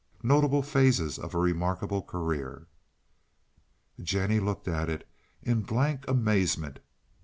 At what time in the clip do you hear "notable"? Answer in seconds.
0.23-0.63